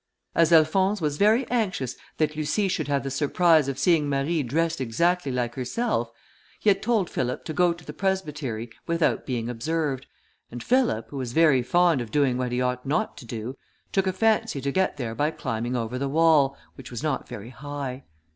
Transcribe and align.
As 0.33 0.51
Alphonse 0.51 0.99
was 0.99 1.17
very 1.17 1.47
anxious 1.51 1.95
that 2.17 2.35
Lucie 2.35 2.67
should 2.67 2.87
have 2.87 3.03
the 3.03 3.11
surprise 3.11 3.67
of 3.67 3.77
seeing 3.77 4.09
Marie 4.09 4.41
dressed 4.41 4.81
exactly 4.81 5.31
like 5.31 5.53
herself, 5.53 6.09
he 6.59 6.71
had 6.71 6.81
told 6.81 7.07
Philip 7.07 7.45
to 7.45 7.53
go 7.53 7.71
to 7.71 7.85
the 7.85 7.93
presbytery 7.93 8.71
without 8.87 9.27
being 9.27 9.47
observed, 9.47 10.07
and 10.49 10.63
Philip, 10.63 11.09
who 11.11 11.17
was 11.17 11.33
very 11.33 11.61
fond 11.61 12.01
of 12.01 12.09
doing 12.09 12.35
what 12.39 12.51
he 12.51 12.59
ought 12.59 12.83
not 12.83 13.15
to 13.17 13.25
do, 13.25 13.55
took 13.91 14.07
a 14.07 14.11
fancy 14.13 14.59
to 14.61 14.71
get 14.71 14.97
there 14.97 15.13
by 15.13 15.29
climbing 15.29 15.75
over 15.75 15.99
the 15.99 16.09
wall, 16.09 16.57
which 16.73 16.89
was 16.89 17.03
not 17.03 17.27
very 17.27 17.51
high. 17.51 18.03